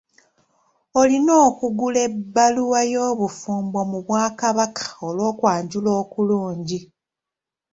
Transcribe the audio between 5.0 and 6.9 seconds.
olw'okwanjula okulungi.